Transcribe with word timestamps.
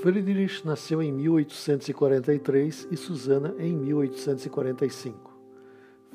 Friedrich 0.00 0.66
nasceu 0.66 1.02
em 1.02 1.12
1843 1.12 2.88
e 2.90 2.96
Susana 2.96 3.54
em 3.58 3.76
1845. 3.76 5.38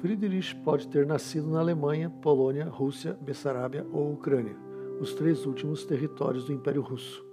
Friedrich 0.01 0.55
pode 0.55 0.87
ter 0.87 1.05
nascido 1.05 1.47
na 1.51 1.59
Alemanha, 1.59 2.09
Polônia, 2.09 2.65
Rússia, 2.65 3.15
Bessarábia 3.21 3.85
ou 3.93 4.11
Ucrânia, 4.11 4.55
os 4.99 5.13
três 5.13 5.45
últimos 5.45 5.85
territórios 5.85 6.45
do 6.45 6.51
Império 6.51 6.81
Russo. 6.81 7.23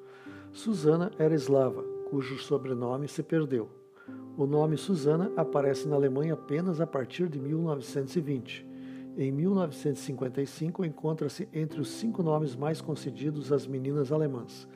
Susana 0.53 1.11
era 1.19 1.35
eslava, 1.35 1.83
cujo 2.11 2.39
sobrenome 2.39 3.09
se 3.09 3.23
perdeu. 3.23 3.71
O 4.37 4.45
nome 4.45 4.77
Susana 4.77 5.33
aparece 5.35 5.89
na 5.89 5.97
Alemanha 5.97 6.35
apenas 6.35 6.83
a 6.83 6.87
partir 6.87 7.31
de 7.31 7.41
1920. 7.41 8.67
Em 9.17 9.33
1955 9.33 10.85
encontra-se 10.85 11.49
entre 11.51 11.81
os 11.81 11.89
cinco 11.89 12.23
nomes 12.23 12.55
mais 12.55 12.83
concedidos 12.83 13.51
às 13.51 13.67
meninas 13.67 14.13
alemãs 14.13 14.69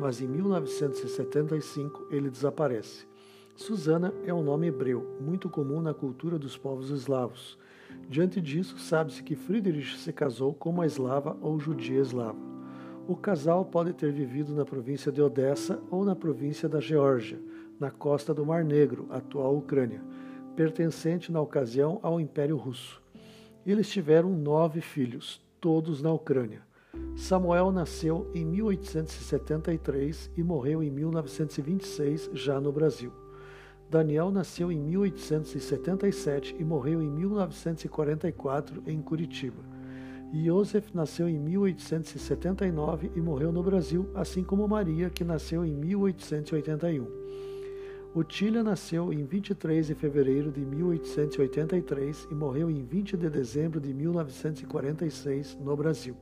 mas 0.00 0.22
em 0.22 0.26
1975 0.26 2.06
ele 2.10 2.30
desaparece. 2.30 3.06
Susana 3.54 4.14
é 4.24 4.32
um 4.32 4.42
nome 4.42 4.68
hebreu, 4.68 5.18
muito 5.20 5.50
comum 5.50 5.82
na 5.82 5.92
cultura 5.92 6.38
dos 6.38 6.56
povos 6.56 6.88
eslavos. 6.88 7.58
Diante 8.08 8.40
disso, 8.40 8.78
sabe-se 8.78 9.22
que 9.22 9.36
Friedrich 9.36 9.98
se 9.98 10.10
casou 10.10 10.54
com 10.54 10.70
uma 10.70 10.86
eslava 10.86 11.36
ou 11.42 11.60
judia 11.60 12.00
eslava. 12.00 12.38
O 13.06 13.14
casal 13.14 13.62
pode 13.62 13.92
ter 13.92 14.10
vivido 14.10 14.54
na 14.54 14.64
província 14.64 15.12
de 15.12 15.20
Odessa 15.20 15.78
ou 15.90 16.02
na 16.02 16.16
província 16.16 16.66
da 16.66 16.80
Geórgia, 16.80 17.38
na 17.78 17.90
costa 17.90 18.32
do 18.32 18.46
Mar 18.46 18.64
Negro, 18.64 19.06
atual 19.10 19.54
Ucrânia, 19.54 20.02
pertencente 20.56 21.30
na 21.30 21.42
ocasião 21.42 22.00
ao 22.02 22.18
Império 22.18 22.56
Russo. 22.56 23.02
Eles 23.66 23.90
tiveram 23.90 24.30
nove 24.30 24.80
filhos, 24.80 25.42
todos 25.60 26.00
na 26.00 26.10
Ucrânia. 26.10 26.69
Samuel 27.16 27.70
nasceu 27.70 28.30
em 28.34 28.44
1873 28.44 30.30
e 30.36 30.42
morreu 30.42 30.82
em 30.82 30.90
1926, 30.90 32.30
já 32.32 32.60
no 32.60 32.72
Brasil. 32.72 33.12
Daniel 33.90 34.30
nasceu 34.30 34.70
em 34.70 34.80
1877 34.80 36.56
e 36.58 36.64
morreu 36.64 37.02
em 37.02 37.10
1944 37.10 38.82
em 38.86 39.02
Curitiba. 39.02 39.62
Joseph 40.32 40.94
nasceu 40.94 41.28
em 41.28 41.38
1879 41.38 43.10
e 43.16 43.20
morreu 43.20 43.50
no 43.50 43.62
Brasil, 43.62 44.08
assim 44.14 44.44
como 44.44 44.68
Maria, 44.68 45.10
que 45.10 45.24
nasceu 45.24 45.64
em 45.64 45.74
1881. 45.74 47.06
Otília 48.14 48.62
nasceu 48.62 49.12
em 49.12 49.24
23 49.24 49.88
de 49.88 49.94
fevereiro 49.94 50.50
de 50.50 50.60
1883 50.60 52.28
e 52.30 52.34
morreu 52.34 52.70
em 52.70 52.84
20 52.84 53.16
de 53.16 53.28
dezembro 53.28 53.80
de 53.80 53.92
1946 53.92 55.58
no 55.60 55.76
Brasil. 55.76 56.16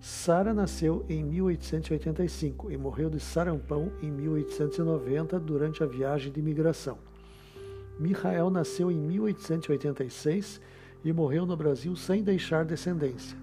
Sara 0.00 0.54
nasceu 0.54 1.04
em 1.10 1.22
1885 1.22 2.72
e 2.72 2.76
morreu 2.78 3.10
de 3.10 3.20
sarampão 3.20 3.92
em 4.00 4.10
1890 4.10 5.38
durante 5.38 5.82
a 5.82 5.86
viagem 5.86 6.32
de 6.32 6.40
migração. 6.40 6.96
Michael 7.98 8.48
nasceu 8.48 8.90
em 8.90 8.96
1886 8.96 10.58
e 11.04 11.12
morreu 11.12 11.44
no 11.44 11.54
Brasil 11.54 11.94
sem 11.94 12.22
deixar 12.22 12.64
descendência. 12.64 13.36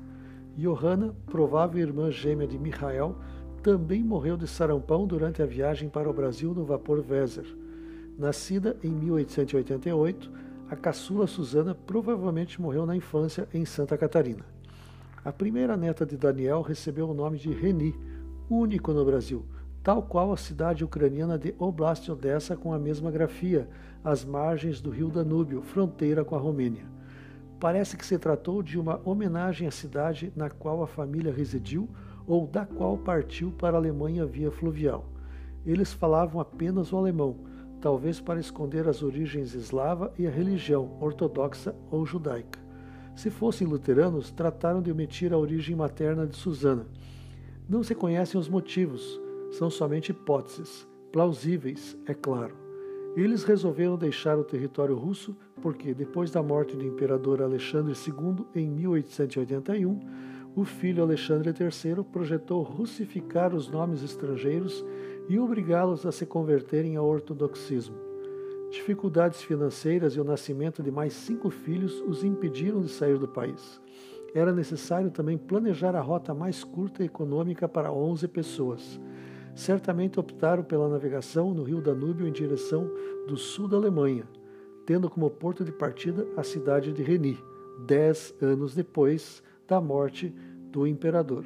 Johanna, 0.57 1.15
provável 1.27 1.79
irmã 1.79 2.09
gêmea 2.09 2.47
de 2.47 2.57
Michael, 2.57 3.15
também 3.61 4.03
morreu 4.03 4.35
de 4.35 4.47
sarampão 4.47 5.05
durante 5.05 5.43
a 5.43 5.45
viagem 5.45 5.89
para 5.89 6.09
o 6.09 6.13
Brasil 6.13 6.55
no 6.55 6.65
vapor 6.65 7.05
Weser. 7.07 7.45
Nascida 8.17 8.75
em 8.83 8.89
1888, 8.89 10.31
a 10.71 10.75
caçula 10.75 11.27
Susana 11.27 11.75
provavelmente 11.75 12.59
morreu 12.59 12.83
na 12.83 12.95
infância 12.95 13.47
em 13.53 13.63
Santa 13.63 13.95
Catarina. 13.95 14.56
A 15.27 15.31
primeira 15.33 15.75
neta 15.75 16.05
de 16.05 16.15
Daniel 16.15 16.61
recebeu 16.61 17.09
o 17.09 17.13
nome 17.13 17.37
de 17.37 17.51
Reni, 17.51 17.93
único 18.49 18.93
no 18.93 19.03
Brasil, 19.03 19.43
tal 19.83 20.01
qual 20.01 20.31
a 20.31 20.37
cidade 20.37 20.85
ucraniana 20.85 21.37
de 21.37 21.53
Oblast 21.59 22.09
Odessa 22.09 22.55
com 22.55 22.73
a 22.73 22.79
mesma 22.79 23.11
grafia, 23.11 23.67
às 24.01 24.23
margens 24.23 24.79
do 24.79 24.89
rio 24.89 25.09
Danúbio, 25.09 25.61
fronteira 25.61 26.23
com 26.23 26.33
a 26.33 26.39
Romênia. 26.39 26.85
Parece 27.59 27.97
que 27.97 28.05
se 28.05 28.17
tratou 28.17 28.63
de 28.63 28.79
uma 28.79 29.01
homenagem 29.03 29.67
à 29.67 29.71
cidade 29.71 30.31
na 30.33 30.49
qual 30.49 30.81
a 30.81 30.87
família 30.87 31.33
residiu 31.33 31.89
ou 32.25 32.47
da 32.47 32.65
qual 32.65 32.97
partiu 32.97 33.51
para 33.51 33.75
a 33.75 33.81
Alemanha 33.81 34.25
via 34.25 34.49
fluvial. 34.49 35.09
Eles 35.65 35.91
falavam 35.91 36.39
apenas 36.39 36.93
o 36.93 36.97
alemão, 36.97 37.35
talvez 37.81 38.21
para 38.21 38.39
esconder 38.39 38.87
as 38.87 39.03
origens 39.03 39.53
eslava 39.53 40.09
e 40.17 40.25
a 40.25 40.31
religião 40.31 40.97
ortodoxa 41.01 41.75
ou 41.91 42.05
judaica. 42.05 42.66
Se 43.17 43.31
fossem 43.31 43.65
luteranos, 43.65 44.29
trataram 44.29 44.79
de 44.79 44.91
omitir 44.91 45.33
a 45.33 45.37
origem 45.39 45.75
materna 45.75 46.27
de 46.27 46.35
Susana. 46.35 46.85
Não 47.67 47.81
se 47.81 47.95
conhecem 47.95 48.39
os 48.39 48.47
motivos, 48.47 49.19
são 49.49 49.71
somente 49.71 50.11
hipóteses, 50.11 50.87
plausíveis, 51.11 51.97
é 52.05 52.13
claro. 52.13 52.55
Eles 53.15 53.43
resolveram 53.43 53.97
deixar 53.97 54.37
o 54.37 54.43
território 54.43 54.95
russo 54.95 55.35
porque, 55.63 55.95
depois 55.95 56.29
da 56.29 56.43
morte 56.43 56.77
do 56.77 56.85
imperador 56.85 57.41
Alexandre 57.41 57.93
II 57.93 58.45
em 58.53 58.69
1881, 58.69 59.99
o 60.55 60.63
filho 60.63 61.01
Alexandre 61.01 61.49
III 61.49 62.03
projetou 62.03 62.61
russificar 62.61 63.55
os 63.55 63.67
nomes 63.67 64.03
estrangeiros 64.03 64.85
e 65.27 65.39
obrigá-los 65.39 66.05
a 66.05 66.11
se 66.11 66.27
converterem 66.27 66.95
ao 66.95 67.07
ortodoxismo. 67.07 68.06
Dificuldades 68.69 69.41
financeiras 69.41 70.13
e 70.15 70.19
o 70.19 70.23
nascimento 70.23 70.83
de 70.83 70.91
mais 70.91 71.13
cinco 71.13 71.49
filhos 71.49 72.01
os 72.01 72.23
impediram 72.23 72.81
de 72.81 72.89
sair 72.89 73.17
do 73.17 73.27
país. 73.27 73.79
Era 74.33 74.51
necessário 74.51 75.09
também 75.09 75.37
planejar 75.37 75.95
a 75.95 76.01
rota 76.01 76.33
mais 76.33 76.63
curta 76.63 77.01
e 77.01 77.05
econômica 77.05 77.67
para 77.67 77.91
11 77.91 78.27
pessoas. 78.27 78.99
Certamente 79.55 80.19
optaram 80.19 80.63
pela 80.63 80.89
navegação 80.89 81.53
no 81.53 81.63
rio 81.63 81.81
Danúbio 81.81 82.27
em 82.27 82.31
direção 82.31 82.91
do 83.27 83.37
sul 83.37 83.67
da 83.67 83.77
Alemanha, 83.77 84.27
tendo 84.85 85.09
como 85.09 85.29
porto 85.29 85.63
de 85.63 85.71
partida 85.71 86.27
a 86.35 86.43
cidade 86.43 86.91
de 86.91 87.01
Reni, 87.01 87.39
dez 87.85 88.35
anos 88.41 88.75
depois 88.75 89.41
da 89.67 89.81
morte 89.81 90.33
do 90.71 90.85
imperador. 90.85 91.45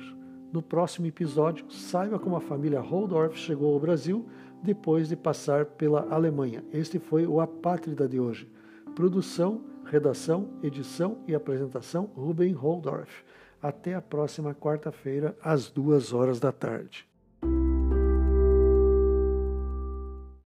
No 0.52 0.62
próximo 0.62 1.08
episódio, 1.08 1.66
saiba 1.72 2.20
como 2.20 2.36
a 2.36 2.42
família 2.42 2.82
Holdorf 2.82 3.38
chegou 3.38 3.74
ao 3.74 3.80
Brasil 3.80 4.28
depois 4.62 5.08
de 5.08 5.16
passar 5.16 5.66
pela 5.66 6.14
Alemanha. 6.14 6.64
Este 6.74 7.00
foi 7.00 7.26
o 7.26 7.40
Apátrida 7.40 8.08
de 8.08 8.20
hoje. 8.20 8.52
Produção, 8.94 9.64
redação, 9.86 10.50
edição 10.62 11.20
e 11.26 11.34
apresentação 11.34 12.06
Ruben 12.16 12.52
Holdorf. 12.52 13.24
Até 13.62 13.94
a 13.94 14.02
próxima 14.02 14.54
quarta-feira, 14.54 15.38
às 15.42 15.70
duas 15.70 16.12
horas 16.12 16.40
da 16.40 16.52
tarde. 16.52 17.11